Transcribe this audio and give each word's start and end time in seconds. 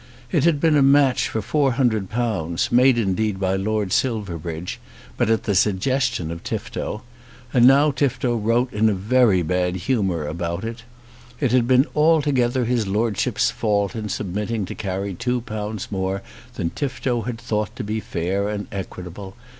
It 0.31 0.45
had 0.45 0.59
been 0.59 0.75
a 0.75 0.81
match 0.81 1.29
for 1.29 1.43
four 1.43 1.73
hundred 1.73 2.09
pounds, 2.09 2.71
made 2.71 2.97
indeed 2.97 3.39
by 3.39 3.55
Lord 3.55 3.93
Silverbridge, 3.93 4.79
but 5.15 5.27
made 5.27 5.33
at 5.35 5.43
the 5.43 5.53
suggestion 5.53 6.31
of 6.31 6.43
Tifto; 6.43 7.03
and 7.53 7.67
now 7.67 7.91
Tifto 7.91 8.35
wrote 8.35 8.73
in 8.73 8.89
a 8.89 8.95
very 8.95 9.43
bad 9.43 9.75
humour 9.75 10.25
about 10.25 10.63
it. 10.63 10.81
It 11.39 11.51
had 11.51 11.67
been 11.67 11.85
altogether 11.95 12.65
his 12.65 12.87
Lordship's 12.87 13.51
fault 13.51 13.95
in 13.95 14.09
submitting 14.09 14.65
to 14.65 14.73
carry 14.73 15.13
two 15.13 15.41
pounds 15.41 15.91
more 15.91 16.23
than 16.55 16.71
Tifto 16.71 17.21
had 17.27 17.37
thought 17.37 17.75
to 17.75 17.83
be 17.83 17.99
fair 17.99 18.49
and 18.49 18.65
equitable. 18.71 19.35